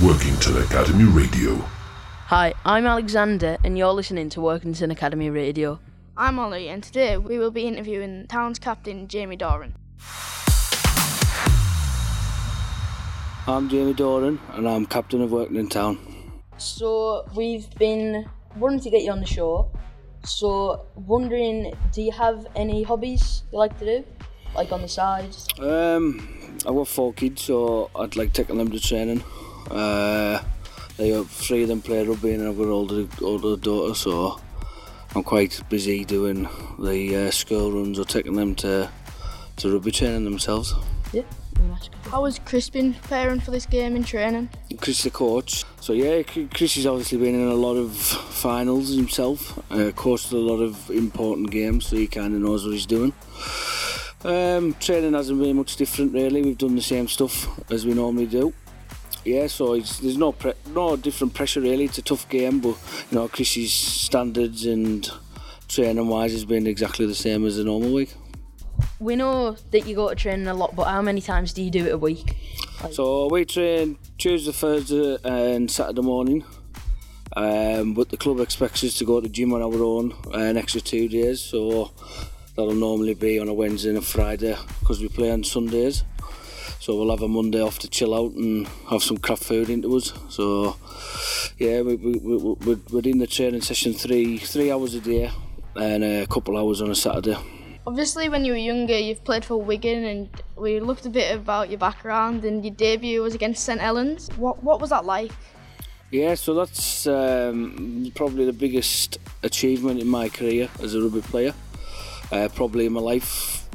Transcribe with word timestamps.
Workington 0.00 0.62
Academy 0.62 1.04
Radio. 1.04 1.54
Hi, 2.26 2.52
I'm 2.66 2.84
Alexander, 2.84 3.56
and 3.64 3.78
you're 3.78 3.94
listening 3.94 4.28
to 4.28 4.40
Workington 4.40 4.92
Academy 4.92 5.30
Radio. 5.30 5.80
I'm 6.18 6.38
Ollie, 6.38 6.68
and 6.68 6.82
today 6.82 7.16
we 7.16 7.38
will 7.38 7.50
be 7.50 7.62
interviewing 7.62 8.26
Town's 8.26 8.58
captain 8.58 9.08
Jamie 9.08 9.36
Doran. 9.36 9.74
I'm 13.48 13.70
Jamie 13.70 13.94
Doran, 13.94 14.38
and 14.52 14.68
I'm 14.68 14.84
captain 14.84 15.22
of 15.22 15.30
Workington 15.30 15.70
Town. 15.70 15.98
So, 16.58 17.26
we've 17.34 17.70
been 17.78 18.28
wanting 18.56 18.80
to 18.80 18.90
get 18.90 19.02
you 19.02 19.12
on 19.12 19.20
the 19.20 19.26
show. 19.26 19.70
So, 20.26 20.84
wondering, 20.94 21.72
do 21.94 22.02
you 22.02 22.12
have 22.12 22.46
any 22.54 22.82
hobbies 22.82 23.44
you 23.50 23.58
like 23.58 23.78
to 23.78 23.86
do? 23.86 24.04
Like 24.54 24.72
on 24.72 24.82
the 24.82 24.88
side? 24.88 25.34
Um, 25.58 26.58
I've 26.66 26.74
got 26.74 26.86
four 26.86 27.14
kids, 27.14 27.40
so 27.40 27.90
I'd 27.96 28.14
like 28.14 28.34
taking 28.34 28.58
them 28.58 28.70
to 28.70 28.78
training. 28.78 29.24
Uh, 29.70 30.42
they 30.96 31.12
are 31.12 31.24
three 31.24 31.62
of 31.62 31.68
them 31.68 31.82
play 31.82 32.06
rugby, 32.06 32.32
and 32.32 32.46
I've 32.46 32.56
got 32.56 32.68
older 32.68 33.06
older 33.20 33.56
daughter, 33.56 33.94
so 33.94 34.40
I'm 35.14 35.22
quite 35.22 35.60
busy 35.68 36.04
doing 36.04 36.48
the 36.78 37.16
uh, 37.16 37.30
school 37.30 37.72
runs 37.72 37.98
or 37.98 38.04
taking 38.04 38.34
them 38.34 38.54
to 38.56 38.90
to 39.56 39.72
rugby 39.72 39.90
training 39.90 40.24
themselves. 40.24 40.74
Yeah. 41.12 41.22
How 42.10 42.24
has 42.24 42.38
Chris 42.38 42.68
been 42.70 42.94
preparing 42.94 43.40
for 43.40 43.50
this 43.50 43.66
game 43.66 43.96
in 43.96 44.04
training? 44.04 44.48
Chris 44.78 45.02
the 45.02 45.10
coach. 45.10 45.64
So 45.80 45.92
yeah, 45.92 46.22
Chris 46.22 46.74
has 46.74 46.86
obviously 46.86 47.18
been 47.18 47.34
in 47.34 47.48
a 47.48 47.54
lot 47.54 47.76
of 47.76 47.96
finals 47.96 48.94
himself. 48.94 49.58
Uh, 49.72 49.90
coached 49.92 50.32
a 50.32 50.36
lot 50.36 50.62
of 50.62 50.90
important 50.90 51.50
games, 51.50 51.86
so 51.86 51.96
he 51.96 52.06
kind 52.06 52.34
of 52.34 52.40
knows 52.40 52.64
what 52.64 52.72
he's 52.72 52.86
doing. 52.86 53.12
Um, 54.24 54.74
training 54.74 55.14
hasn't 55.14 55.40
been 55.40 55.56
much 55.56 55.76
different 55.76 56.12
really. 56.12 56.42
We've 56.42 56.58
done 56.58 56.74
the 56.76 56.82
same 56.82 57.08
stuff 57.08 57.48
as 57.70 57.86
we 57.86 57.94
normally 57.94 58.26
do. 58.26 58.52
Yeah, 59.26 59.48
so 59.48 59.72
it's, 59.72 59.98
there's 59.98 60.16
no 60.16 60.30
pre- 60.30 60.54
no 60.72 60.96
different 60.96 61.34
pressure 61.34 61.60
really. 61.60 61.84
It's 61.84 61.98
a 61.98 62.02
tough 62.02 62.28
game, 62.28 62.60
but 62.60 62.78
you 63.10 63.18
know 63.18 63.26
Chris's 63.26 63.72
standards 63.72 64.64
and 64.66 65.10
training 65.66 66.06
wise 66.06 66.30
has 66.30 66.44
been 66.44 66.64
exactly 66.68 67.06
the 67.06 67.14
same 67.14 67.44
as 67.44 67.58
a 67.58 67.64
normal 67.64 67.92
week. 67.92 68.14
We 69.00 69.16
know 69.16 69.56
that 69.72 69.84
you 69.84 69.96
go 69.96 70.08
to 70.08 70.14
training 70.14 70.46
a 70.46 70.54
lot, 70.54 70.76
but 70.76 70.84
how 70.84 71.02
many 71.02 71.20
times 71.20 71.52
do 71.52 71.60
you 71.60 71.72
do 71.72 71.86
it 71.86 71.92
a 71.92 71.98
week? 71.98 72.36
So 72.92 73.28
we 73.28 73.44
train 73.44 73.98
Tuesday, 74.16 74.52
Thursday, 74.52 75.18
and 75.24 75.68
Saturday 75.68 76.02
morning. 76.02 76.44
Um, 77.34 77.94
but 77.94 78.10
the 78.10 78.16
club 78.16 78.38
expects 78.38 78.84
us 78.84 78.96
to 78.98 79.04
go 79.04 79.20
to 79.20 79.26
the 79.26 79.32
gym 79.32 79.52
on 79.52 79.60
our 79.60 79.82
own 79.82 80.12
uh, 80.32 80.38
an 80.38 80.56
extra 80.56 80.80
two 80.80 81.08
days. 81.08 81.40
So 81.40 81.90
that'll 82.54 82.74
normally 82.74 83.14
be 83.14 83.40
on 83.40 83.48
a 83.48 83.54
Wednesday 83.54 83.88
and 83.88 83.98
a 83.98 84.02
Friday 84.02 84.56
because 84.78 85.00
we 85.00 85.08
play 85.08 85.32
on 85.32 85.42
Sundays. 85.42 86.04
So 86.86 86.96
we'll 86.96 87.10
have 87.10 87.22
a 87.22 87.26
Monday 87.26 87.60
off 87.60 87.80
to 87.80 87.88
chill 87.88 88.14
out 88.14 88.30
and 88.34 88.64
have 88.90 89.02
some 89.02 89.16
craft 89.16 89.42
food 89.42 89.70
into 89.70 89.96
us. 89.96 90.12
So 90.28 90.76
yeah, 91.58 91.80
we, 91.80 91.96
we, 91.96 92.12
we, 92.12 92.36
we're, 92.36 92.78
we're 92.92 93.00
in 93.00 93.18
the 93.18 93.26
training 93.26 93.62
session 93.62 93.92
three 93.92 94.38
three 94.38 94.70
hours 94.70 94.94
a 94.94 95.00
day 95.00 95.32
and 95.74 96.04
a 96.04 96.28
couple 96.28 96.56
hours 96.56 96.80
on 96.80 96.92
a 96.92 96.94
Saturday. 96.94 97.36
Obviously, 97.88 98.28
when 98.28 98.44
you 98.44 98.52
were 98.52 98.58
younger, 98.58 98.96
you've 98.96 99.24
played 99.24 99.44
for 99.44 99.60
Wigan, 99.60 100.04
and 100.04 100.28
we 100.54 100.78
looked 100.78 101.06
a 101.06 101.10
bit 101.10 101.34
about 101.34 101.70
your 101.70 101.80
background, 101.80 102.44
and 102.44 102.64
your 102.64 102.72
debut 102.72 103.20
was 103.20 103.34
against 103.34 103.64
St 103.64 103.80
Helens. 103.80 104.28
What 104.36 104.62
what 104.62 104.80
was 104.80 104.90
that 104.90 105.04
like? 105.04 105.32
Yeah, 106.12 106.36
so 106.36 106.54
that's 106.54 107.08
um, 107.08 108.12
probably 108.14 108.44
the 108.44 108.52
biggest 108.52 109.18
achievement 109.42 110.00
in 110.00 110.06
my 110.06 110.28
career 110.28 110.68
as 110.80 110.94
a 110.94 111.02
rugby 111.02 111.22
player. 111.22 111.52
Uh, 112.30 112.48
probably 112.54 112.86
in 112.86 112.92
my 112.92 113.00
life 113.00 113.68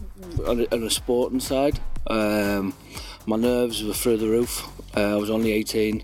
on 0.48 0.62
a, 0.62 0.74
on 0.74 0.84
a 0.84 0.90
sporting 0.90 1.42
side. 1.42 1.78
Um, 2.08 2.74
my 3.26 3.38
nerves 3.38 3.84
were 3.84 3.94
through 3.94 4.18
the 4.18 4.28
roof. 4.28 4.68
Uh, 4.96 5.14
I 5.14 5.16
was 5.16 5.30
only 5.30 5.52
18. 5.52 6.04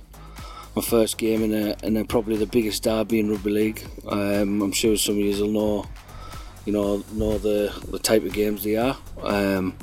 My 0.76 0.82
first 0.82 1.18
game 1.18 1.44
in 1.44 1.54
a, 1.54 1.76
in 1.84 1.98
a 1.98 2.06
probably 2.06 2.38
the 2.38 2.46
biggest 2.46 2.84
derby 2.84 3.20
in 3.20 3.32
rugby 3.32 3.50
league. 3.50 3.84
Um, 4.08 4.62
I'm 4.62 4.72
sure 4.72 4.96
some 4.96 5.16
of 5.16 5.22
you 5.22 5.44
will 5.44 5.52
know, 5.52 5.86
you 6.66 6.74
know, 6.74 7.04
know 7.14 7.38
the 7.38 7.74
the 7.90 7.98
type 8.00 8.24
of 8.24 8.34
games 8.34 8.64
they 8.64 8.76
are. 8.76 8.96
Um, 9.24 9.76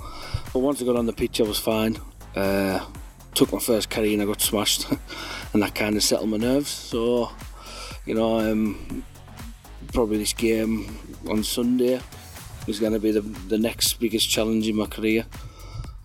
but 0.53 0.61
once 0.61 0.81
I 0.81 0.85
got 0.85 0.97
on 0.97 1.07
the 1.07 1.13
pitch, 1.13 1.41
I 1.41 1.45
was 1.45 1.59
fine. 1.59 1.99
Uh, 2.37 2.87
took 3.35 3.53
my 3.53 3.59
first 3.59 3.91
carry 3.91 4.13
and 4.15 4.23
I 4.23 4.27
got 4.27 4.41
smashed, 4.41 4.87
and 5.53 5.63
that 5.63 5.75
kind 5.75 5.97
of 5.97 6.03
settled 6.05 6.31
my 6.31 6.37
nerves. 6.37 6.71
So, 6.71 7.33
you 8.07 8.15
know, 8.15 8.39
um, 8.39 9.05
probably 9.93 10.19
this 10.19 10.33
game 10.33 10.97
on 11.29 11.43
Sunday 11.43 12.01
is 12.69 12.79
going 12.79 12.93
to 12.93 13.01
be 13.01 13.11
the 13.11 13.21
the 13.21 13.59
next 13.59 13.95
biggest 13.95 14.31
challenge 14.31 14.69
in 14.69 14.77
my 14.77 14.87
career. 14.87 15.27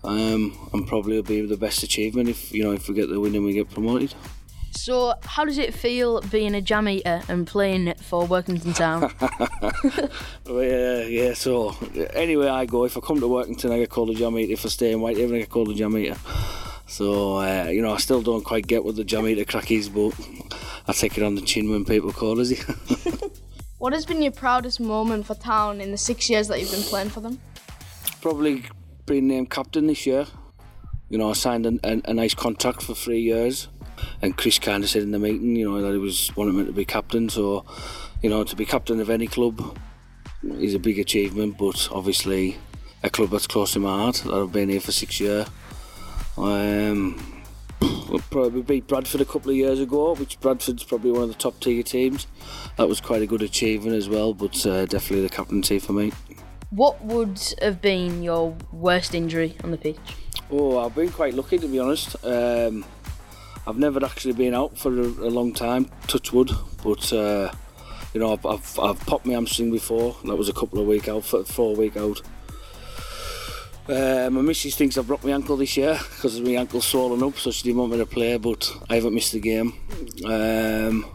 Um, 0.03 0.57
and 0.73 0.87
probably 0.87 1.17
will 1.17 1.23
be 1.23 1.45
the 1.45 1.57
best 1.57 1.83
achievement 1.83 2.29
if 2.29 2.53
you 2.53 2.63
know 2.63 2.71
if 2.71 2.87
we 2.87 2.95
get 2.95 3.09
the 3.09 3.19
win 3.19 3.35
and 3.35 3.43
we 3.43 3.53
get 3.53 3.69
promoted. 3.69 4.13
So, 4.71 5.15
how 5.23 5.43
does 5.45 5.57
it 5.57 5.73
feel 5.73 6.21
being 6.21 6.55
a 6.55 6.61
jam 6.61 6.87
eater 6.87 7.21
and 7.27 7.45
playing 7.45 7.93
for 7.95 8.25
Workington 8.25 8.75
Town? 8.75 9.11
Well, 10.45 10.63
yeah, 10.63 11.03
yeah. 11.03 11.33
So 11.33 11.75
anywhere 12.13 12.49
I 12.49 12.65
go, 12.65 12.85
if 12.85 12.97
I 12.97 13.01
come 13.01 13.19
to 13.19 13.27
Workington, 13.27 13.71
I 13.71 13.79
get 13.79 13.89
called 13.89 14.09
a 14.09 14.15
jam 14.15 14.37
eater. 14.39 14.53
If 14.53 14.65
I 14.65 14.69
stay 14.69 14.91
in 14.91 14.99
Whitehaven, 14.99 15.35
I 15.35 15.39
get 15.39 15.49
called 15.49 15.69
a 15.69 15.75
jam 15.75 15.95
eater. 15.97 16.17
So 16.87 17.37
uh, 17.37 17.65
you 17.65 17.81
know, 17.81 17.93
I 17.93 17.97
still 17.97 18.21
don't 18.21 18.43
quite 18.43 18.65
get 18.65 18.83
what 18.83 18.95
the 18.95 19.03
jam 19.03 19.27
eater 19.27 19.45
crack 19.45 19.69
is, 19.69 19.89
but 19.89 20.13
I 20.87 20.93
take 20.93 21.17
it 21.17 21.23
on 21.23 21.35
the 21.35 21.41
chin 21.41 21.69
when 21.69 21.85
people 21.85 22.11
call 22.13 22.39
us. 22.39 22.51
What 23.79 23.93
has 23.93 24.05
been 24.05 24.21
your 24.21 24.33
proudest 24.33 24.81
moment 24.81 25.25
for 25.25 25.35
Town 25.35 25.79
in 25.79 25.91
the 25.91 25.97
six 25.97 26.29
years 26.29 26.49
that 26.49 26.59
you've 26.59 26.69
been 26.69 26.81
playing 26.81 27.09
for 27.11 27.21
them? 27.21 27.39
Probably 28.21 28.65
being 29.09 29.27
named 29.27 29.49
captain 29.49 29.87
this 29.87 30.05
year. 30.05 30.27
You 31.09 31.17
know, 31.17 31.31
I 31.31 31.33
signed 31.33 31.65
a, 31.65 31.79
a, 31.83 32.01
a 32.05 32.13
nice 32.13 32.35
contract 32.35 32.83
for 32.83 32.93
three 32.93 33.19
years, 33.19 33.67
and 34.21 34.37
Chris 34.37 34.59
kind 34.59 34.83
of 34.83 34.89
said 34.89 35.01
in 35.01 35.11
the 35.11 35.19
meeting, 35.19 35.55
you 35.55 35.69
know, 35.69 35.81
that 35.81 35.91
he 35.91 35.97
was 35.97 36.31
wanting 36.35 36.55
me 36.55 36.65
to 36.65 36.71
be 36.71 36.85
captain. 36.85 37.27
So, 37.27 37.65
you 38.21 38.29
know, 38.29 38.43
to 38.43 38.55
be 38.55 38.65
captain 38.65 38.99
of 39.01 39.09
any 39.09 39.25
club 39.27 39.77
is 40.43 40.75
a 40.75 40.79
big 40.79 40.99
achievement, 40.99 41.57
but 41.57 41.89
obviously 41.91 42.57
a 43.01 43.09
club 43.09 43.31
that's 43.31 43.47
close 43.47 43.73
to 43.73 43.79
my 43.79 43.89
heart 43.89 44.21
that 44.25 44.33
I've 44.33 44.51
been 44.51 44.69
here 44.69 44.79
for 44.79 44.91
six 44.91 45.19
years. 45.19 45.47
Um, 46.37 47.43
we 47.81 48.19
probably 48.29 48.61
beat 48.61 48.87
Bradford 48.87 49.21
a 49.21 49.25
couple 49.25 49.49
of 49.49 49.57
years 49.57 49.79
ago, 49.79 50.13
which 50.15 50.39
Bradford's 50.39 50.83
probably 50.83 51.11
one 51.11 51.23
of 51.23 51.29
the 51.29 51.35
top 51.35 51.59
tier 51.59 51.81
teams. 51.81 52.27
That 52.77 52.87
was 52.87 53.01
quite 53.01 53.23
a 53.23 53.27
good 53.27 53.41
achievement 53.41 53.95
as 53.95 54.07
well, 54.07 54.33
but 54.33 54.65
uh, 54.65 54.85
definitely 54.85 55.23
the 55.23 55.29
captaincy 55.29 55.79
for 55.79 55.93
me. 55.93 56.11
What 56.69 57.03
would 57.03 57.41
have 57.61 57.81
been 57.81 58.23
your 58.23 58.55
worst 58.71 59.15
injury 59.15 59.55
on 59.63 59.71
the 59.71 59.77
pitch? 59.77 59.97
Oh, 60.51 60.79
I've 60.79 60.95
been 60.95 61.09
quite 61.09 61.33
lucky 61.33 61.57
to 61.57 61.67
be 61.67 61.79
honest. 61.79 62.15
Um, 62.23 62.85
I've 63.67 63.77
never 63.77 64.03
actually 64.03 64.33
been 64.33 64.53
out 64.53 64.77
for 64.77 64.91
a, 64.91 65.03
a 65.03 65.29
long 65.29 65.53
time, 65.53 65.89
touch 66.07 66.33
wood, 66.33 66.51
but 66.83 67.11
uh, 67.13 67.51
you 68.13 68.19
know 68.19 68.33
I've, 68.33 68.45
I've, 68.45 68.79
I've 68.79 68.99
popped 69.05 69.25
my 69.25 69.33
hamstring 69.33 69.71
before. 69.71 70.15
That 70.25 70.35
was 70.35 70.49
a 70.49 70.53
couple 70.53 70.79
of 70.79 70.87
week 70.87 71.07
out, 71.07 71.23
four 71.23 71.75
week 71.75 71.97
out. 71.97 72.21
Uh, 73.87 74.29
my 74.31 74.41
missus 74.41 74.75
thinks 74.75 74.99
I've 74.99 75.07
broke 75.07 75.23
my 75.23 75.31
ankle 75.31 75.57
this 75.57 75.75
year 75.75 75.97
because 76.15 76.39
my 76.39 76.51
ankle's 76.51 76.85
swollen 76.85 77.23
up, 77.23 77.37
so 77.37 77.49
she 77.49 77.63
didn't 77.63 77.79
want 77.79 77.91
me 77.91 77.97
to 77.97 78.05
play, 78.05 78.37
but 78.37 78.71
I 78.87 78.95
haven't 78.95 79.15
missed 79.15 79.31
the 79.31 79.39
game. 79.39 79.73
Um, 80.25 81.05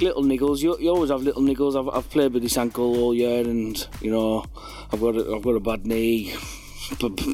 little 0.00 0.22
niggles, 0.22 0.62
you, 0.62 0.76
you 0.78 0.90
always 0.90 1.10
have 1.10 1.22
little 1.22 1.42
niggles. 1.42 1.78
I've, 1.78 1.94
I've 1.94 2.10
played 2.10 2.32
with 2.32 2.42
this 2.42 2.58
ankle 2.58 2.98
all 2.98 3.14
year, 3.14 3.40
and 3.40 3.86
you 4.00 4.10
know 4.10 4.44
I've 4.92 5.00
got 5.00 5.16
a, 5.16 5.34
I've 5.34 5.42
got 5.42 5.56
a 5.56 5.60
bad 5.60 5.86
knee, 5.86 6.34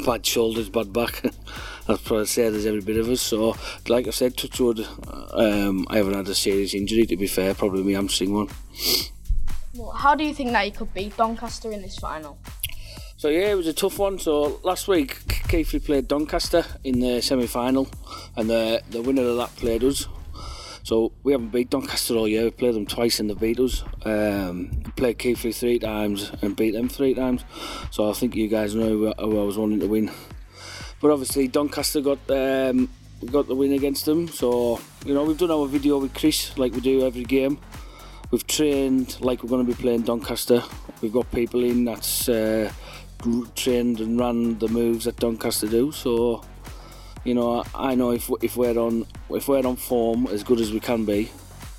bad 0.07 0.25
shoulders, 0.25 0.69
bad 0.69 0.93
back. 0.93 1.25
I'd 1.89 2.05
probably 2.05 2.27
say 2.27 2.49
there's 2.49 2.67
every 2.67 2.81
bit 2.81 2.97
of 2.97 3.09
us. 3.09 3.21
So, 3.21 3.57
like 3.89 4.07
I 4.07 4.11
said, 4.11 4.37
touch 4.37 4.61
wood, 4.61 4.87
um, 5.33 5.87
I 5.91 5.97
haven't 5.97 6.15
had 6.15 6.29
a 6.29 6.35
serious 6.35 6.75
injury. 6.75 7.07
To 7.07 7.17
be 7.17 7.27
fair, 7.27 7.55
probably 7.55 7.83
my 7.83 7.93
hamstring 7.93 8.33
one. 8.33 8.49
Well, 9.75 9.91
how 9.91 10.15
do 10.15 10.25
you 10.25 10.35
think 10.35 10.53
that 10.53 10.67
you 10.67 10.73
could 10.73 10.93
beat 10.95 11.17
Doncaster 11.17 11.73
in 11.73 11.83
this 11.83 11.97
final? 11.97 12.39
So 13.17 13.29
yeah, 13.29 13.53
it 13.53 13.55
was 13.55 13.67
a 13.67 13.73
tough 13.73 13.99
one. 13.99 14.19
So 14.19 14.61
last 14.65 14.89
week, 14.89 15.17
Keighley 15.49 15.79
played 15.81 16.09
Doncaster 16.09 16.65
in 16.85 17.01
the 17.01 17.21
semi-final, 17.21 17.89
and 18.37 18.51
the 18.51 18.83
the 18.91 19.01
winner 19.03 19.23
of 19.23 19.37
that 19.37 19.55
played 19.57 19.83
us. 19.85 20.07
So 20.85 21.13
we 21.23 21.33
haven't 21.33 21.51
beat 21.51 21.71
Doncaster 21.71 22.15
all 22.15 22.27
year. 22.27 22.45
We 22.45 22.51
played 22.51 22.75
them 22.75 22.87
twice 22.87 23.21
in 23.21 23.29
the 23.29 23.35
beat 23.35 23.61
us. 23.61 23.85
Um, 24.05 24.83
played 24.97 25.19
Keighley 25.19 25.53
three 25.53 25.79
times 25.79 26.33
and 26.43 26.57
beat 26.57 26.73
them 26.73 26.89
three 26.89 27.15
times. 27.15 27.45
So 27.91 28.11
I 28.11 28.13
think 28.15 28.35
you 28.35 28.49
guys 28.49 28.75
know 28.75 28.89
who 28.89 29.13
I 29.17 29.45
was 29.45 29.57
wanting 29.57 29.81
to 29.81 29.87
win. 29.87 30.11
But 31.01 31.11
obviously 31.11 31.49
Doncaster 31.49 32.01
got 32.01 32.19
um, 32.31 32.89
got 33.27 33.47
the 33.47 33.55
win 33.55 33.73
against 33.73 34.07
them. 34.07 34.29
So 34.29 34.81
you 35.07 35.15
know 35.15 35.25
we've 35.25 35.39
done 35.39 35.51
our 35.51 35.67
video 35.67 35.99
with 35.99 36.15
Chris 36.15 36.57
like 36.59 36.73
we 36.73 36.81
do 36.81 37.07
every 37.07 37.25
game. 37.25 37.59
We've 38.31 38.47
trained 38.47 39.21
like 39.21 39.43
we're 39.43 39.51
going 39.51 39.65
to 39.65 39.71
be 39.71 39.81
playing 39.81 40.03
Doncaster. 40.03 40.63
We've 41.01 41.13
got 41.13 41.31
people 41.33 41.63
in 41.63 41.85
that's 41.85 42.29
uh, 42.29 42.73
trained 43.55 44.01
and 44.01 44.19
ran 44.19 44.59
the 44.59 44.69
moves 44.69 45.05
that 45.05 45.17
Doncaster 45.17 45.69
do. 45.69 45.93
So 45.93 46.43
you 47.25 47.35
know, 47.35 47.65
I 47.75 47.95
know 47.95 48.11
if 48.11 48.31
if 48.41 48.57
we're 48.57 48.79
on 48.79 49.07
if 49.31 49.49
we're 49.49 49.65
on 49.65 49.77
form 49.77 50.27
as 50.29 50.43
good 50.43 50.61
as 50.61 50.73
we 50.73 50.81
can 50.81 51.05
be, 51.05 51.31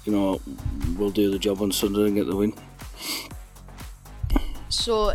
you 0.05 0.11
know, 0.11 0.41
we'll 0.97 1.09
do 1.09 1.29
the 1.31 1.39
job 1.39 1.61
on 1.61 1.71
Sunday 1.71 2.05
and 2.05 2.15
get 2.15 2.27
the 2.27 2.35
win. 2.35 2.53
So, 4.69 5.13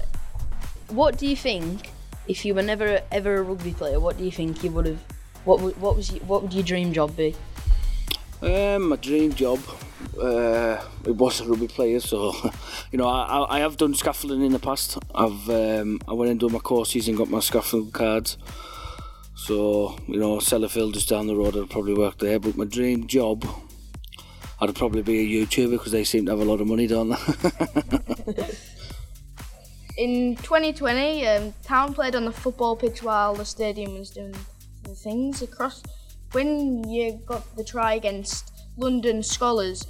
what 0.88 1.19
do 1.19 1.26
you 1.26 1.36
think 1.36 1.90
if 2.26 2.44
you 2.44 2.54
were 2.54 2.62
never 2.62 3.00
ever 3.10 3.36
a 3.36 3.42
rugby 3.42 3.72
player? 3.72 4.00
What 4.00 4.19
do 4.19 4.25
you 4.25 4.30
think 4.30 4.62
you 4.62 4.70
would 4.70 4.86
have? 4.86 5.02
What 5.44 5.60
would, 5.60 5.80
what 5.80 5.96
was 5.96 6.12
you, 6.12 6.20
what 6.20 6.42
would 6.42 6.52
your 6.52 6.64
dream 6.64 6.92
job 6.92 7.16
be? 7.16 7.34
Um, 8.40 8.90
my 8.90 8.96
dream 8.96 9.32
job, 9.32 9.58
uh, 10.20 10.78
it 11.04 11.16
was 11.16 11.40
a 11.40 11.44
rugby 11.44 11.69
player. 11.69 12.00
So, 12.00 12.34
you 12.92 12.98
know, 12.98 13.08
I, 13.08 13.56
I 13.56 13.58
have 13.60 13.76
done 13.76 13.94
scaffolding 13.94 14.44
in 14.44 14.52
the 14.52 14.58
past. 14.58 14.98
I've 15.14 15.48
um, 15.48 16.00
I 16.06 16.12
went 16.12 16.30
and 16.30 16.40
done 16.40 16.52
my 16.52 16.58
courses 16.58 17.08
and 17.08 17.16
got 17.16 17.30
my 17.30 17.40
scaffolding 17.40 17.92
cards. 17.92 18.36
So, 19.38 19.96
you 20.08 20.19
know, 20.19 20.38
Sellafield 20.38 20.94
just 20.94 21.08
down 21.08 21.29
the 21.29 21.37
road, 21.37 21.56
I'd 21.56 21.70
probably 21.70 21.94
work 21.94 22.19
there. 22.19 22.40
But 22.40 22.56
my 22.56 22.64
dream 22.64 23.06
job, 23.06 23.46
I'd 24.61 24.75
probably 24.75 25.02
be 25.02 25.20
a 25.20 25.46
YouTuber 25.46 25.70
because 25.70 25.93
they 25.93 26.02
seem 26.02 26.26
to 26.26 26.32
have 26.32 26.40
a 26.40 26.44
lot 26.44 26.61
of 26.61 26.67
money, 26.67 26.88
don't 26.88 27.11
they? 27.11 27.17
In 29.96 30.35
2020, 30.37 31.26
um, 31.29 31.55
Town 31.62 31.94
played 31.94 32.17
on 32.17 32.25
the 32.25 32.32
football 32.32 32.76
pitch 32.76 33.02
while 33.02 33.35
the 33.35 33.44
stadium 33.44 33.96
was 33.96 34.11
doing 34.11 34.35
the 34.82 34.94
things 34.94 35.40
across. 35.40 35.85
When 36.32 36.88
you 36.88 37.20
got 37.25 37.56
the 37.56 37.64
try 37.64 37.94
against 37.94 38.52
London 38.76 39.20
Skolars, 39.20 39.87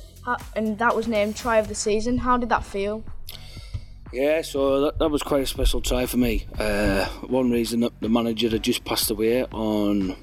and 0.56 0.78
that 0.78 0.94
was 0.94 1.08
named 1.08 1.36
Try 1.36 1.56
of 1.56 1.68
the 1.68 1.74
Season, 1.74 2.18
how 2.18 2.36
did 2.36 2.50
that 2.50 2.64
feel? 2.64 3.02
Yeah, 4.12 4.40
so 4.40 4.80
that, 4.80 4.98
that 4.98 5.10
was 5.10 5.22
quite 5.22 5.42
a 5.42 5.46
special 5.46 5.82
try 5.82 6.06
for 6.06 6.16
me. 6.16 6.46
Uh, 6.58 7.04
one 7.26 7.50
reason 7.50 7.80
that 7.80 8.00
the 8.00 8.08
manager 8.08 8.48
had 8.48 8.62
just 8.62 8.84
passed 8.84 9.10
away 9.10 9.44
on 9.44 10.16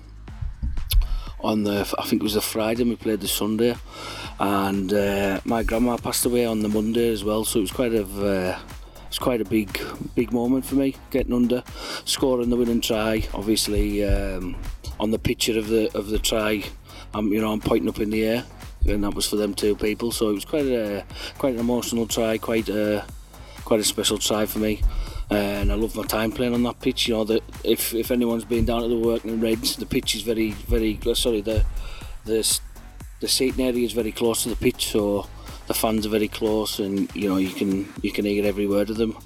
on 1.41 1.63
the 1.63 1.81
I 1.99 2.07
think 2.07 2.21
it 2.21 2.23
was 2.23 2.33
the 2.33 2.41
Friday 2.41 2.83
we 2.83 2.95
played 2.95 3.21
the 3.21 3.27
Sunday, 3.27 3.75
and 4.39 4.91
uh, 4.91 5.39
my 5.45 5.61
grandma 5.61 5.97
passed 5.97 6.25
away 6.25 6.47
on 6.47 6.61
the 6.61 6.69
Monday 6.69 7.09
as 7.09 7.23
well. 7.23 7.45
So 7.45 7.59
it 7.59 7.61
was 7.61 7.71
quite 7.71 7.93
a 7.93 8.03
uh, 8.03 8.59
it's 9.05 9.19
quite 9.19 9.39
a 9.39 9.45
big 9.45 9.79
big 10.15 10.33
moment 10.33 10.65
for 10.65 10.75
me 10.75 10.95
getting 11.11 11.33
under, 11.33 11.63
scoring 12.05 12.49
the 12.49 12.55
winning 12.55 12.81
try. 12.81 13.23
Obviously 13.35 14.03
um, 14.03 14.55
on 14.99 15.11
the 15.11 15.19
picture 15.19 15.59
of 15.59 15.67
the 15.67 15.95
of 15.95 16.07
the 16.07 16.17
try, 16.17 16.63
I'm 17.13 17.31
you 17.31 17.39
know 17.39 17.51
I'm 17.51 17.61
pointing 17.61 17.89
up 17.89 17.99
in 17.99 18.09
the 18.09 18.25
air, 18.25 18.45
and 18.87 19.03
that 19.03 19.13
was 19.13 19.29
for 19.29 19.35
them 19.35 19.53
two 19.53 19.75
people. 19.75 20.11
So 20.11 20.31
it 20.31 20.33
was 20.33 20.45
quite 20.45 20.65
a 20.65 21.05
quite 21.37 21.53
an 21.53 21.59
emotional 21.59 22.07
try, 22.07 22.39
quite 22.39 22.67
a 22.69 23.05
quite 23.65 23.79
a 23.79 23.83
special 23.83 24.17
try 24.17 24.45
for 24.45 24.59
me. 24.59 24.81
And 25.29 25.71
I 25.71 25.75
love 25.75 25.95
my 25.95 26.03
time 26.03 26.31
playing 26.31 26.53
on 26.53 26.63
that 26.63 26.79
pitch. 26.79 27.07
You 27.07 27.15
know 27.15 27.23
that 27.25 27.43
if, 27.63 27.93
if 27.93 28.11
anyone's 28.11 28.45
been 28.45 28.63
down 28.63 28.83
to 28.83 28.87
the 28.87 28.97
working 28.97 29.41
Reds, 29.41 29.75
the 29.75 29.85
pitch 29.85 30.15
is 30.15 30.21
very 30.21 30.51
very 30.51 30.99
sorry 31.15 31.41
the 31.41 31.65
the 32.25 32.59
the 33.19 33.27
seating 33.27 33.65
area 33.65 33.85
is 33.85 33.93
very 33.93 34.11
close 34.11 34.43
to 34.43 34.49
the 34.49 34.55
pitch, 34.55 34.91
so 34.91 35.27
the 35.67 35.73
fans 35.73 36.05
are 36.05 36.09
very 36.09 36.27
close, 36.27 36.79
and 36.79 37.13
you 37.15 37.27
know 37.27 37.37
you 37.37 37.49
can 37.49 37.91
you 38.01 38.11
can 38.11 38.25
hear 38.25 38.45
every 38.45 38.67
word 38.67 38.89
of 38.89 38.97
them. 38.97 39.17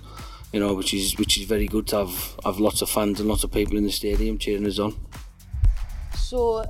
You 0.53 0.59
know, 0.59 0.73
which 0.73 0.93
is 0.93 1.17
which 1.17 1.37
is 1.37 1.45
very 1.45 1.67
good 1.67 1.87
to 1.87 1.97
have 1.97 2.35
have 2.45 2.59
lots 2.59 2.81
of 2.81 2.89
fans 2.89 3.19
and 3.19 3.27
lots 3.27 3.43
of 3.43 3.51
people 3.51 3.77
in 3.77 3.83
the 3.83 3.91
stadium 3.91 4.37
cheering 4.37 4.65
us 4.65 4.79
on. 4.79 4.95
So, 6.15 6.65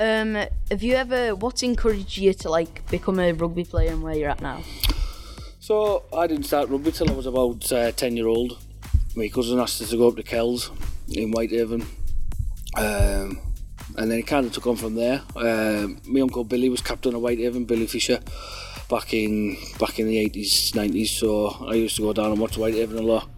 um, 0.00 0.34
have 0.70 0.82
you 0.82 0.94
ever? 0.94 1.34
What's 1.34 1.62
encouraged 1.62 2.16
you 2.16 2.32
to 2.34 2.48
like 2.48 2.88
become 2.90 3.18
a 3.18 3.32
rugby 3.32 3.64
player 3.64 3.90
and 3.90 4.02
where 4.02 4.14
you're 4.14 4.30
at 4.30 4.40
now? 4.40 4.62
So 5.68 6.04
I 6.14 6.26
didn't 6.26 6.44
start 6.44 6.70
rugby 6.70 6.92
till 6.92 7.10
I 7.10 7.12
was 7.12 7.26
about 7.26 7.70
uh, 7.70 7.92
ten 7.92 8.16
year 8.16 8.26
old. 8.26 8.58
My 9.14 9.28
cousin 9.28 9.60
asked 9.60 9.82
us 9.82 9.90
to 9.90 9.98
go 9.98 10.08
up 10.08 10.16
to 10.16 10.22
Kells 10.22 10.70
in 11.10 11.30
Whitehaven, 11.30 11.82
um, 12.74 13.38
and 13.98 14.10
then 14.10 14.12
it 14.12 14.26
kind 14.26 14.46
of 14.46 14.52
took 14.54 14.66
on 14.66 14.76
from 14.76 14.94
there. 14.94 15.20
Um, 15.36 16.00
my 16.06 16.20
uncle 16.22 16.42
Billy 16.42 16.70
was 16.70 16.80
captain 16.80 17.14
of 17.14 17.20
Whitehaven, 17.20 17.66
Billy 17.66 17.86
Fisher, 17.86 18.18
back 18.88 19.12
in 19.12 19.58
back 19.78 19.98
in 19.98 20.06
the 20.06 20.16
eighties, 20.16 20.74
nineties. 20.74 21.10
So 21.10 21.48
I 21.60 21.74
used 21.74 21.96
to 21.96 22.02
go 22.02 22.14
down 22.14 22.30
and 22.30 22.40
watch 22.40 22.56
Whitehaven 22.56 22.96
a 22.96 23.02
lot. 23.02 23.28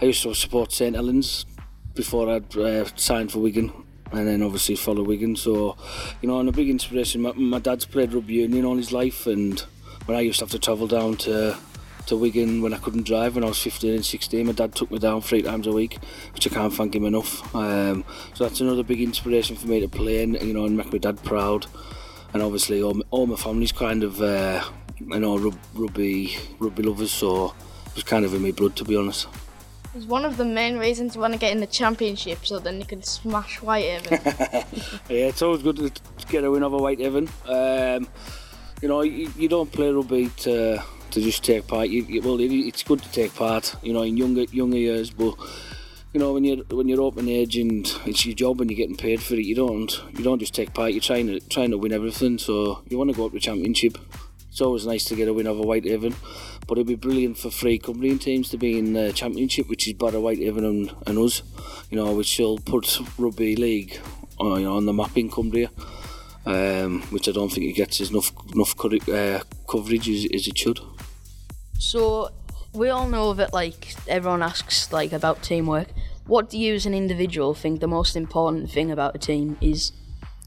I 0.00 0.06
used 0.06 0.22
to 0.22 0.32
support 0.32 0.72
St 0.72 0.96
Helens 0.96 1.44
before 1.92 2.30
I'd 2.30 2.56
uh, 2.56 2.86
signed 2.96 3.32
for 3.32 3.40
Wigan. 3.40 3.70
And 4.12 4.26
then 4.26 4.40
obviously 4.42 4.76
follow 4.76 5.02
Wigan, 5.02 5.36
so 5.36 5.76
you 6.22 6.28
know, 6.28 6.40
and 6.40 6.48
a 6.48 6.52
big 6.52 6.70
inspiration. 6.70 7.20
My, 7.20 7.32
my 7.32 7.58
dad's 7.58 7.84
played 7.84 8.14
rugby 8.14 8.34
union 8.34 8.64
all 8.64 8.76
his 8.76 8.92
life, 8.92 9.26
and 9.26 9.62
when 10.06 10.16
I 10.16 10.20
used 10.22 10.38
to 10.38 10.44
have 10.44 10.52
to 10.52 10.58
travel 10.58 10.86
down 10.86 11.16
to 11.18 11.56
to 12.06 12.16
Wigan 12.16 12.62
when 12.62 12.72
I 12.72 12.78
couldn't 12.78 13.04
drive 13.04 13.34
when 13.34 13.42
I 13.42 13.48
was 13.48 13.60
15 13.60 13.94
and 13.94 14.06
16. 14.06 14.46
My 14.46 14.52
dad 14.52 14.74
took 14.74 14.90
me 14.90 14.98
down 14.98 15.20
three 15.20 15.42
times 15.42 15.66
a 15.66 15.72
week, 15.72 15.98
which 16.34 16.46
I 16.46 16.54
can't 16.54 16.72
thank 16.72 16.94
him 16.94 17.04
enough. 17.04 17.54
Um, 17.54 18.04
so 18.34 18.44
that's 18.44 18.60
another 18.60 18.84
big 18.84 19.00
inspiration 19.00 19.56
for 19.56 19.66
me 19.66 19.80
to 19.80 19.88
play 19.88 20.22
and 20.22 20.40
you 20.40 20.54
know 20.54 20.64
and 20.64 20.76
make 20.76 20.92
my 20.92 20.98
dad 20.98 21.22
proud. 21.24 21.66
And 22.32 22.42
obviously 22.42 22.82
all 22.82 22.94
my, 22.94 23.02
all 23.10 23.26
my 23.26 23.36
family's 23.36 23.72
kind 23.72 24.04
of 24.04 24.20
uh, 24.22 24.62
you 24.98 25.18
know 25.18 25.36
rug, 25.36 25.58
rugby 25.74 26.36
rugby 26.58 26.82
lovers, 26.84 27.10
so 27.10 27.54
it's 27.94 28.04
kind 28.04 28.24
of 28.24 28.34
in 28.34 28.42
my 28.42 28.52
blood 28.52 28.76
to 28.76 28.84
be 28.84 28.96
honest. 28.96 29.26
It's 29.94 30.04
one 30.04 30.26
of 30.26 30.36
the 30.36 30.44
main 30.44 30.76
reasons 30.76 31.14
you 31.14 31.22
want 31.22 31.32
to 31.32 31.38
get 31.38 31.52
in 31.52 31.60
the 31.60 31.66
championship, 31.66 32.44
so 32.44 32.58
then 32.58 32.78
you 32.78 32.84
can 32.84 33.02
smash 33.02 33.58
Whitehaven. 33.60 34.12
yeah, 35.08 35.26
it's 35.26 35.40
always 35.40 35.62
good 35.62 35.76
to 35.76 36.26
get 36.28 36.44
a 36.44 36.50
win 36.50 36.62
over 36.62 36.76
Whitehaven. 36.76 37.30
Um, 37.46 38.06
you 38.82 38.88
know, 38.88 39.02
you, 39.02 39.30
you 39.36 39.48
don't 39.48 39.70
play 39.70 39.90
rugby 39.90 40.28
to 40.38 40.82
to 41.10 41.20
just 41.20 41.44
take 41.44 41.66
part. 41.66 41.88
You, 41.88 42.02
you, 42.04 42.20
well, 42.20 42.38
it, 42.40 42.52
it's 42.52 42.82
good 42.82 43.02
to 43.02 43.10
take 43.10 43.34
part. 43.34 43.74
You 43.82 43.92
know, 43.92 44.02
in 44.02 44.16
younger 44.16 44.42
younger 44.44 44.76
years, 44.76 45.10
but 45.10 45.34
you 46.12 46.20
know 46.20 46.32
when 46.32 46.44
you're 46.44 46.64
when 46.70 46.88
you're 46.88 47.00
open 47.00 47.28
age 47.28 47.56
and 47.56 47.86
it's 48.06 48.26
your 48.26 48.34
job 48.34 48.60
and 48.60 48.70
you're 48.70 48.76
getting 48.76 48.96
paid 48.96 49.22
for 49.22 49.34
it, 49.34 49.44
you 49.44 49.54
don't 49.54 50.00
you 50.16 50.24
don't 50.24 50.38
just 50.38 50.54
take 50.54 50.74
part. 50.74 50.92
You're 50.92 51.00
trying 51.00 51.26
to 51.28 51.40
trying 51.40 51.70
to 51.70 51.78
win 51.78 51.92
everything. 51.92 52.38
So 52.38 52.82
you 52.88 52.98
want 52.98 53.10
to 53.10 53.16
go 53.16 53.26
up 53.26 53.32
to 53.32 53.36
the 53.36 53.40
championship. 53.40 53.98
It's 54.50 54.60
always 54.62 54.86
nice 54.86 55.04
to 55.04 55.14
get 55.14 55.28
a 55.28 55.34
win 55.34 55.46
over 55.46 55.62
Whitehaven, 55.62 56.14
but 56.66 56.78
it'd 56.78 56.86
be 56.86 56.94
brilliant 56.94 57.36
for 57.36 57.50
three 57.50 57.78
Cumbrian 57.78 58.18
teams 58.18 58.48
to 58.48 58.56
be 58.56 58.78
in 58.78 58.94
the 58.94 59.12
championship, 59.12 59.68
which 59.68 59.86
is 59.86 59.92
Barrow 59.92 60.20
Whitehaven 60.20 60.64
and, 60.64 60.94
and 61.06 61.18
us. 61.18 61.42
You 61.90 61.98
know, 61.98 62.14
which 62.14 62.38
will 62.38 62.56
put 62.58 62.98
rugby 63.18 63.54
league 63.54 64.00
uh, 64.40 64.54
you 64.54 64.64
know, 64.64 64.76
on 64.76 64.86
the 64.86 64.94
map 64.94 65.16
in 65.16 65.30
Cumbria. 65.30 65.70
Um, 66.46 67.02
which 67.10 67.28
I 67.28 67.32
don't 67.32 67.50
think 67.50 67.66
it 67.66 67.72
gets 67.72 68.00
enough 68.00 68.32
enough 68.54 68.74
uh, 69.08 69.40
coverage 69.68 70.08
as, 70.08 70.28
as 70.32 70.46
it 70.46 70.56
should. 70.56 70.78
So 71.78 72.30
we 72.72 72.88
all 72.88 73.08
know 73.08 73.34
that 73.34 73.52
like 73.52 73.94
everyone 74.06 74.42
asks 74.42 74.92
like 74.92 75.12
about 75.12 75.42
teamwork. 75.42 75.88
What 76.26 76.50
do 76.50 76.58
you 76.58 76.74
as 76.74 76.86
an 76.86 76.94
individual 76.94 77.54
think 77.54 77.80
the 77.80 77.88
most 77.88 78.16
important 78.16 78.70
thing 78.70 78.90
about 78.90 79.14
a 79.14 79.18
team 79.18 79.56
is? 79.60 79.92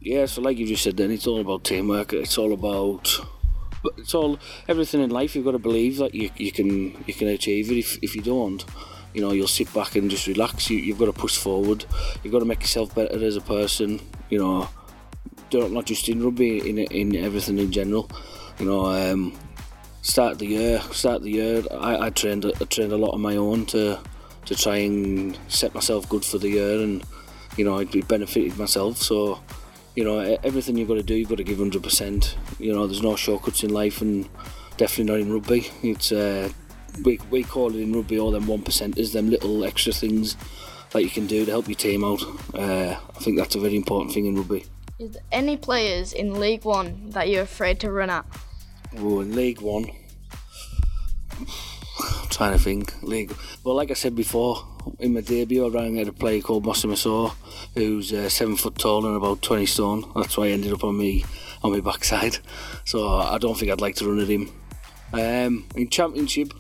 Yeah, 0.02 0.26
so 0.26 0.42
like 0.42 0.58
you 0.58 0.68
just 0.68 0.84
said, 0.84 0.98
then 0.98 1.12
it's 1.12 1.28
all 1.28 1.42
about 1.42 1.64
teamwork. 1.66 2.14
It's 2.14 2.38
all 2.38 2.54
about 2.54 3.20
it's 3.98 4.14
all 4.14 4.40
everything 4.68 5.02
in 5.02 5.10
life. 5.10 5.36
You've 5.36 5.46
got 5.46 5.52
to 5.52 5.60
believe 5.60 5.98
that 5.98 6.14
you, 6.14 6.30
you 6.36 6.52
can 6.52 7.04
you 7.06 7.14
can 7.14 7.28
achieve 7.28 7.72
it. 7.72 7.78
If 7.78 7.98
if 8.02 8.16
you 8.16 8.22
don't, 8.22 8.64
you 9.14 9.22
know, 9.22 9.32
you'll 9.32 9.48
sit 9.48 9.74
back 9.74 9.96
and 9.96 10.10
just 10.10 10.28
relax. 10.28 10.70
You, 10.70 10.78
you've 10.78 11.00
got 11.00 11.06
to 11.06 11.14
push 11.14 11.38
forward. 11.38 11.86
You've 12.24 12.34
got 12.34 12.40
to 12.40 12.46
make 12.46 12.62
yourself 12.62 12.94
better 12.96 13.24
as 13.24 13.36
a 13.36 13.42
person. 13.42 14.02
You 14.30 14.40
know, 14.40 14.70
don't 15.50 15.74
not 15.74 15.86
just 15.86 16.10
in 16.10 16.24
rugby, 16.24 16.70
in 16.70 16.78
in 16.78 17.16
everything 17.16 17.58
in 17.58 17.72
general. 17.72 18.10
You 18.60 18.66
know, 18.66 18.86
um, 18.86 19.38
start 20.02 20.40
the 20.40 20.48
year, 20.48 20.82
start 20.92 21.22
the 21.22 21.32
year, 21.32 21.64
I, 21.72 22.08
I 22.08 22.10
trained 22.10 22.46
I 22.46 22.66
trained 22.66 22.92
a 22.92 22.98
lot 22.98 23.14
on 23.14 23.22
my 23.22 23.36
own 23.36 23.66
to 23.68 24.00
to 24.46 24.56
try 24.56 24.78
and 24.78 25.38
set 25.48 25.74
myself 25.76 26.10
good 26.10 26.26
for 26.26 26.38
the 26.38 26.50
year, 26.50 26.82
and 26.82 27.04
you 27.58 27.66
know, 27.66 27.84
be 27.86 28.02
benefited 28.02 28.58
myself. 28.58 28.98
So, 28.98 29.40
you 29.96 30.04
know, 30.04 30.20
everything 30.44 30.78
you've 30.78 30.88
got 30.88 30.96
to 30.96 31.04
do, 31.04 31.16
you've 31.16 31.30
got 31.30 31.38
to 31.38 31.44
give 31.44 31.58
hundred 31.58 31.84
percent. 31.84 32.36
You 32.60 32.74
know, 32.74 32.88
there's 32.88 33.04
no 33.04 33.16
shortcuts 33.16 33.64
in 33.64 33.72
life, 33.72 34.02
and 34.02 34.28
definitely 34.78 35.12
not 35.12 35.20
in 35.20 35.34
rugby. 35.34 35.70
It's 35.84 36.12
uh, 36.12 36.50
we 37.04 37.20
we 37.30 37.44
call 37.44 37.76
it 37.76 37.82
in 37.82 37.94
rugby 37.94 38.20
all 38.20 38.32
them 38.32 38.48
one 38.48 38.64
percenters, 38.64 39.14
them 39.14 39.30
little 39.30 39.64
extra 39.66 39.94
things 39.94 40.36
that 40.92 41.04
you 41.04 41.10
can 41.10 41.28
do 41.28 41.46
to 41.46 41.52
help 41.52 41.68
your 41.68 41.76
team 41.76 42.04
out. 42.04 42.24
Uh, 42.54 42.98
I 43.16 43.20
think 43.20 43.38
that's 43.38 43.56
a 43.56 43.60
very 43.60 43.76
important 43.76 44.14
thing 44.14 44.26
in 44.26 44.36
rugby. 44.36 44.66
Is 45.00 45.12
there 45.12 45.24
any 45.32 45.56
players 45.56 46.12
in 46.12 46.42
League 46.42 46.66
One 46.66 47.12
that 47.12 47.30
you're 47.30 47.44
afraid 47.44 47.80
to 47.80 47.90
run 47.90 48.10
at? 48.10 48.26
Oh, 48.98 49.22
in 49.22 49.34
League 49.34 49.62
One. 49.62 49.86
I'm 51.40 52.28
trying 52.30 52.52
to 52.52 52.60
think. 52.60 53.02
League. 53.02 53.34
Well, 53.64 53.76
like 53.76 53.92
I 53.92 53.94
said 53.94 54.14
before, 54.14 54.68
in 55.00 55.14
my 55.14 55.22
debut, 55.22 55.66
I 55.66 55.70
ran 55.70 55.98
at 55.98 56.10
a 56.10 56.12
player 56.12 56.42
called 56.42 56.66
Masoe, 56.66 57.34
who's 57.76 58.12
uh, 58.12 58.28
seven 58.28 58.58
foot 58.58 58.78
tall 58.78 59.06
and 59.06 59.16
about 59.16 59.42
20 59.42 59.66
stone. 59.68 60.12
That's 60.18 60.36
why 60.36 60.48
I 60.48 60.50
ended 60.50 60.74
up 60.74 60.84
on 60.84 60.98
me 60.98 61.24
on 61.64 61.72
my 61.72 61.80
backside. 61.80 62.40
So 62.84 63.08
I 63.08 63.38
don't 63.38 63.58
think 63.58 63.72
I'd 63.72 63.80
like 63.80 63.96
to 63.96 64.06
run 64.10 64.20
at 64.20 64.28
him. 64.28 64.52
Um, 65.14 65.66
in 65.78 65.90
Championship, 65.90 66.52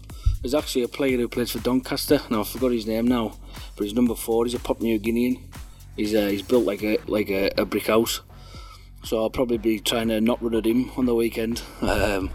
there's 0.42 0.56
actually 0.56 0.84
a 0.84 0.88
player 0.88 1.18
who 1.18 1.28
plays 1.28 1.52
for 1.52 1.60
Doncaster. 1.60 2.22
Now 2.30 2.40
I 2.40 2.44
forgot 2.46 2.72
his 2.72 2.88
name 2.88 3.06
now, 3.06 3.38
but 3.76 3.84
he's 3.84 3.94
number 3.94 4.16
four. 4.16 4.46
He's 4.46 4.54
a 4.54 4.60
Papua 4.60 4.92
New 4.92 5.00
Guinean. 5.00 5.42
He's 5.98 6.16
uh, 6.16 6.28
he's 6.28 6.42
built 6.42 6.64
like 6.64 6.82
a 6.84 7.00
like 7.08 7.30
a, 7.30 7.52
a 7.58 7.66
brick 7.66 7.88
house. 7.88 8.22
So 9.04 9.22
I'll 9.22 9.30
probably 9.30 9.58
be 9.58 9.80
trying 9.80 10.10
to 10.10 10.22
not 10.22 10.42
run 10.42 10.56
at 10.56 10.66
him 10.66 10.92
on 10.98 11.06
the 11.06 11.16
weekend. 11.16 11.62
Um, 11.82 12.30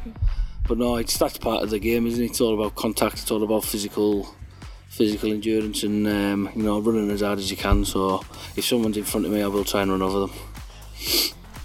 but 0.66 0.78
no, 0.78 0.97
it's 0.97 1.18
that's 1.18 1.37
part 1.37 1.62
of 1.62 1.71
the 1.71 1.78
game, 1.78 2.06
isn't 2.06 2.23
it? 2.23 2.30
It's 2.30 2.40
all 2.40 2.54
about 2.54 2.75
contact. 2.75 3.18
It's 3.18 3.30
all 3.30 3.42
about 3.42 3.64
physical, 3.64 4.35
physical 4.88 5.30
endurance, 5.30 5.83
and 5.83 6.06
um, 6.06 6.49
you 6.56 6.62
know 6.62 6.80
running 6.80 7.11
as 7.11 7.21
hard 7.21 7.38
as 7.38 7.50
you 7.50 7.56
can. 7.56 7.85
So 7.85 8.25
if 8.56 8.64
someone's 8.64 8.97
in 8.97 9.04
front 9.04 9.26
of 9.26 9.33
me, 9.33 9.42
I 9.42 9.47
will 9.47 9.64
try 9.64 9.83
and 9.83 9.90
run 9.90 10.00
over 10.00 10.21
them. 10.21 10.30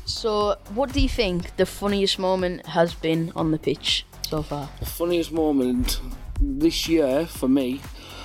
So, 0.05 0.57
what 0.73 0.91
do 0.91 0.99
you 0.99 1.07
think 1.07 1.55
the 1.55 1.65
funniest 1.65 2.19
moment 2.19 2.65
has 2.65 2.93
been 2.93 3.31
on 3.37 3.51
the 3.51 3.59
pitch 3.59 4.05
so 4.27 4.41
far? 4.41 4.69
The 4.79 4.85
funniest 4.85 5.31
moment 5.31 6.01
this 6.41 6.89
year 6.89 7.25
for 7.25 7.47
me, 7.47 7.79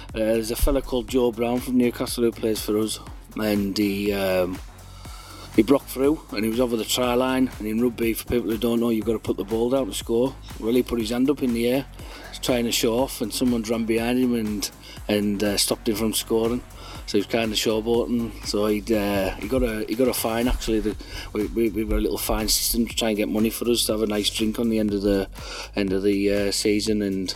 uh, 0.08 0.18
there's 0.18 0.50
a 0.50 0.56
fella 0.56 0.82
called 0.82 1.06
Joe 1.06 1.30
Brown 1.30 1.60
from 1.60 1.78
Newcastle 1.78 2.24
who 2.24 2.32
plays 2.32 2.60
for 2.60 2.78
us, 2.78 2.98
and 3.36 3.78
he. 3.78 4.12
Um, 4.12 4.58
he 5.56 5.62
broke 5.62 5.84
through 5.84 6.20
and 6.32 6.44
he 6.44 6.50
was 6.50 6.60
over 6.60 6.76
the 6.76 6.84
try 6.84 7.14
line. 7.14 7.50
And 7.58 7.68
in 7.68 7.80
rugby, 7.80 8.12
for 8.14 8.24
people 8.24 8.50
who 8.50 8.58
don't 8.58 8.80
know, 8.80 8.90
you've 8.90 9.06
got 9.06 9.12
to 9.12 9.18
put 9.18 9.36
the 9.36 9.44
ball 9.44 9.70
down 9.70 9.86
to 9.86 9.94
score. 9.94 10.34
Well, 10.58 10.74
he 10.74 10.82
put 10.82 10.98
his 11.00 11.10
hand 11.10 11.30
up 11.30 11.42
in 11.42 11.54
the 11.54 11.68
air, 11.68 11.86
trying 12.42 12.64
to 12.64 12.72
show 12.72 12.98
off, 12.98 13.20
and 13.20 13.32
someone 13.32 13.62
ran 13.62 13.84
behind 13.84 14.18
him 14.18 14.34
and 14.34 14.70
and 15.06 15.42
uh, 15.44 15.56
stopped 15.56 15.88
him 15.88 15.96
from 15.96 16.12
scoring. 16.14 16.62
So 17.06 17.18
he 17.18 17.18
was 17.18 17.26
kind 17.26 17.52
of 17.52 17.58
showboating. 17.58 18.46
So 18.46 18.66
he 18.66 18.80
uh, 18.94 19.30
he 19.36 19.48
got 19.48 19.62
a 19.62 19.84
he 19.88 19.94
got 19.94 20.08
a 20.08 20.14
fine 20.14 20.48
actually. 20.48 20.80
The, 20.80 20.96
we, 21.32 21.46
we 21.46 21.70
we 21.70 21.84
were 21.84 21.98
a 21.98 22.00
little 22.00 22.18
fine 22.18 22.48
system 22.48 22.86
to 22.86 22.94
try 22.94 23.08
and 23.08 23.16
get 23.16 23.28
money 23.28 23.50
for 23.50 23.68
us 23.70 23.86
to 23.86 23.92
have 23.92 24.02
a 24.02 24.06
nice 24.06 24.30
drink 24.30 24.58
on 24.58 24.70
the 24.70 24.78
end 24.78 24.92
of 24.94 25.02
the 25.02 25.28
end 25.76 25.92
of 25.92 26.02
the 26.02 26.32
uh, 26.32 26.50
season, 26.50 27.02
and 27.02 27.34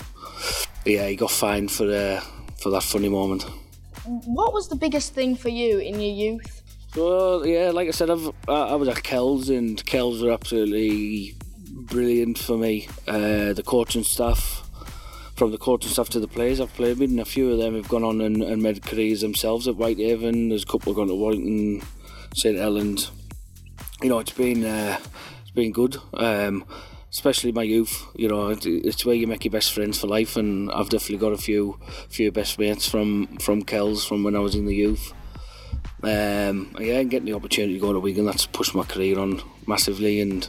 yeah, 0.85 1.07
he 1.07 1.17
got 1.17 1.31
fined 1.31 1.71
for 1.71 1.85
uh, 1.85 2.21
for 2.57 2.71
that 2.71 2.83
funny 2.83 3.09
moment. 3.09 3.45
What 4.05 4.55
was 4.55 4.69
the 4.69 4.77
biggest 4.77 5.13
thing 5.13 5.37
for 5.37 5.51
you 5.51 5.79
in 5.79 6.01
your 6.01 6.15
youth? 6.15 6.58
So 6.95 7.45
yeah, 7.45 7.71
like 7.71 7.89
I 7.89 7.93
said, 7.93 8.11
I've, 8.11 8.31
I, 8.49 8.53
I 8.53 8.75
was 8.75 8.89
at 8.89 9.03
Kells, 9.03 9.51
and 9.51 9.85
Kells 9.85 10.23
were 10.23 10.33
absolutely 10.33 11.37
brilliant 11.71 12.39
for 12.39 12.57
me. 12.57 12.89
Uh, 13.07 13.53
the 13.53 13.63
coaching 13.65 14.05
staff, 14.05 14.69
from 15.37 15.51
the 15.51 15.59
coaching 15.59 15.91
staff 15.91 16.09
to 16.11 16.21
the 16.21 16.29
players 16.29 16.61
I've 16.61 16.73
played 16.75 16.99
with, 16.99 17.11
and 17.11 17.21
a 17.21 17.25
few 17.25 17.51
of 17.53 17.59
them 17.59 17.75
have 17.75 17.89
gone 17.89 18.05
on 18.05 18.21
and, 18.21 18.43
and 18.43 18.63
made 18.63 18.83
careers 18.83 19.21
themselves 19.21 19.69
at 19.69 19.77
Whitehaven. 19.77 20.49
There's 20.49 20.63
a 20.65 20.67
couple 20.67 20.95
gone 20.95 21.09
to 21.09 21.15
Warrington, 21.15 21.87
St 22.35 22.57
Helens. 22.57 23.11
You 24.03 24.09
know, 24.09 24.19
it's 24.19 24.33
been 24.33 24.65
uh, 24.65 24.99
it's 25.43 25.51
been 25.51 25.73
good. 25.73 25.97
Um, 26.15 26.65
especially 27.11 27.53
my 27.53 27.63
youth, 27.63 28.07
you 28.15 28.29
know, 28.29 28.55
it's 28.63 29.05
where 29.05 29.15
you 29.15 29.27
make 29.27 29.45
your 29.45 29.53
best 29.53 29.73
friends 29.73 29.99
for 30.01 30.07
life, 30.07 30.37
and 30.37 30.71
I've 30.73 30.91
definitely 30.91 31.19
got 31.19 31.33
a 31.33 31.39
few 31.39 31.79
few 32.09 32.33
best 32.33 32.59
mates 32.59 32.89
from 32.89 33.39
from 33.39 33.63
Kells 33.63 34.05
from 34.07 34.25
when 34.25 34.37
I 34.37 34.41
was 34.41 34.55
in 34.55 34.67
the 34.67 34.75
youth. 34.75 35.13
Um, 36.03 36.75
yeah, 36.79 37.03
getting 37.03 37.27
the 37.27 37.35
opportunity 37.35 37.75
to 37.75 37.81
go 37.81 37.93
to 37.93 38.01
Wigan, 38.01 38.25
that's 38.25 38.47
pushed 38.47 38.75
my 38.75 38.85
career 38.85 39.19
on 39.19 39.43
massively, 39.67 40.21
and 40.21 40.49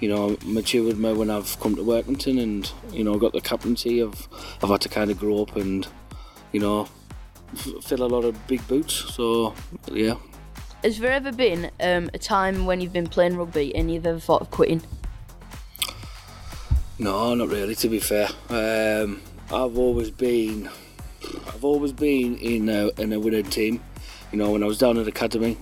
you 0.00 0.08
know, 0.08 0.36
matured 0.44 0.98
me 0.98 1.12
when 1.12 1.30
I've 1.30 1.58
come 1.60 1.74
to 1.76 1.82
Workington, 1.82 2.42
and 2.42 2.70
you 2.92 3.04
know, 3.04 3.18
got 3.18 3.32
the 3.32 3.40
captaincy. 3.40 4.02
I've 4.02 4.28
I've 4.62 4.70
had 4.70 4.80
to 4.82 4.88
kind 4.88 5.10
of 5.10 5.18
grow 5.18 5.42
up 5.42 5.56
and 5.56 5.86
you 6.52 6.60
know, 6.60 6.88
f- 7.52 7.82
fill 7.82 8.02
a 8.02 8.06
lot 8.06 8.24
of 8.24 8.46
big 8.46 8.66
boots. 8.68 8.94
So 8.94 9.54
yeah. 9.90 10.16
Has 10.82 10.98
there 10.98 11.12
ever 11.12 11.32
been 11.32 11.70
um, 11.80 12.10
a 12.12 12.18
time 12.18 12.66
when 12.66 12.80
you've 12.82 12.92
been 12.92 13.06
playing 13.06 13.38
rugby 13.38 13.74
and 13.74 13.90
you've 13.90 14.06
ever 14.06 14.20
thought 14.20 14.42
of 14.42 14.50
quitting? 14.50 14.82
No, 16.98 17.34
not 17.34 17.48
really. 17.48 17.74
To 17.74 17.88
be 17.88 17.98
fair, 17.98 18.28
um, 18.50 19.20
I've 19.46 19.78
always 19.78 20.10
been, 20.10 20.68
I've 21.48 21.64
always 21.64 21.92
been 21.92 22.36
in 22.36 22.68
a, 22.68 22.88
in 23.00 23.12
a 23.14 23.18
winning 23.18 23.44
team. 23.46 23.82
You 24.34 24.40
know, 24.40 24.50
when 24.50 24.64
I 24.64 24.66
was 24.66 24.78
down 24.78 24.98
at 24.98 25.06
academy, 25.06 25.56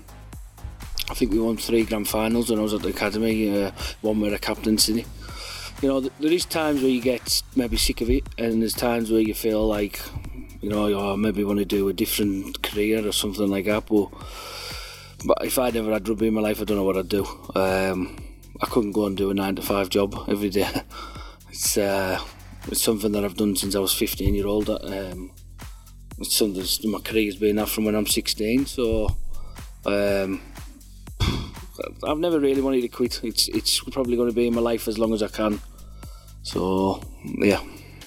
I 1.10 1.12
think 1.12 1.30
we 1.30 1.38
won 1.38 1.58
three 1.58 1.84
grand 1.84 2.08
finals 2.08 2.48
when 2.48 2.58
I 2.58 2.62
was 2.62 2.72
at 2.72 2.80
the 2.80 2.88
academy. 2.88 3.64
Uh, 3.64 3.70
one 4.00 4.18
with 4.18 4.32
a 4.32 4.38
captaincy. 4.38 5.04
You 5.82 5.88
know, 5.90 6.00
there 6.00 6.32
is 6.32 6.46
times 6.46 6.80
where 6.80 6.88
you 6.88 7.02
get 7.02 7.42
maybe 7.54 7.76
sick 7.76 8.00
of 8.00 8.08
it, 8.08 8.26
and 8.38 8.62
there's 8.62 8.72
times 8.72 9.10
where 9.10 9.20
you 9.20 9.34
feel 9.34 9.66
like, 9.66 10.00
you 10.62 10.70
know, 10.70 10.86
oh, 10.86 11.18
maybe 11.18 11.44
want 11.44 11.58
to 11.58 11.66
do 11.66 11.90
a 11.90 11.92
different 11.92 12.62
career 12.62 13.06
or 13.06 13.12
something 13.12 13.46
like 13.46 13.66
that. 13.66 13.84
But, 13.88 14.08
but 15.26 15.44
if 15.44 15.58
I'd 15.58 15.74
never 15.74 15.92
had 15.92 16.08
rugby 16.08 16.28
in 16.28 16.32
my 16.32 16.40
life, 16.40 16.58
I 16.58 16.64
don't 16.64 16.78
know 16.78 16.84
what 16.84 16.96
I'd 16.96 17.10
do. 17.10 17.26
Um, 17.54 18.16
I 18.62 18.64
couldn't 18.68 18.92
go 18.92 19.04
and 19.04 19.14
do 19.14 19.28
a 19.28 19.34
nine 19.34 19.56
to 19.56 19.62
five 19.62 19.90
job 19.90 20.16
every 20.28 20.48
day. 20.48 20.70
It's 21.50 21.76
uh, 21.76 22.18
it's 22.68 22.80
something 22.80 23.12
that 23.12 23.22
I've 23.26 23.36
done 23.36 23.54
since 23.54 23.76
I 23.76 23.80
was 23.80 23.92
15 23.92 24.34
year 24.34 24.46
old. 24.46 24.70
Um, 24.70 25.30
it's 26.22 26.36
something 26.36 26.90
my 26.90 26.98
career's 27.00 27.36
been 27.36 27.56
that 27.56 27.68
from 27.68 27.84
when 27.84 27.94
I'm 27.94 28.06
16. 28.06 28.66
So 28.66 29.08
um, 29.86 30.40
I've 32.04 32.18
never 32.18 32.40
really 32.40 32.60
wanted 32.60 32.82
to 32.82 32.88
quit. 32.88 33.20
It's 33.22 33.48
it's 33.48 33.80
probably 33.90 34.16
going 34.16 34.28
to 34.28 34.34
be 34.34 34.46
in 34.46 34.54
my 34.54 34.60
life 34.60 34.88
as 34.88 34.98
long 34.98 35.12
as 35.12 35.22
I 35.22 35.28
can. 35.28 35.60
So 36.42 37.02
yeah. 37.22 37.60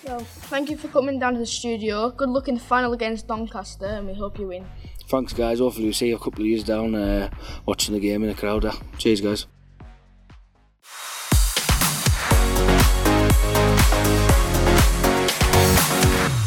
Well, 0.06 0.20
thank 0.20 0.70
you 0.70 0.78
for 0.78 0.88
coming 0.88 1.18
down 1.20 1.34
to 1.34 1.40
the 1.40 1.46
studio. 1.46 2.12
Good 2.12 2.30
luck 2.30 2.48
in 2.48 2.56
the 2.56 2.62
final 2.62 2.94
against 2.94 3.28
Doncaster, 3.28 3.88
and 3.88 4.08
we 4.08 4.14
hope 4.14 4.38
you 4.38 4.48
win. 4.48 4.66
Thanks, 5.08 5.34
guys. 5.34 5.60
Hopefully, 5.60 5.86
we'll 5.86 5.94
see 5.94 6.10
you 6.10 6.16
a 6.16 6.20
couple 6.20 6.42
of 6.42 6.48
years 6.48 6.64
down 6.64 6.94
uh, 6.94 7.30
watching 7.66 7.96
the 7.96 8.00
game 8.00 8.24
in 8.24 8.30
the 8.30 8.36
crowd. 8.36 8.72
Cheers, 9.00 9.22
guys. 9.22 9.48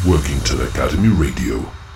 Workington 0.08 0.62
Academy 0.62 1.08
Radio. 1.08 1.87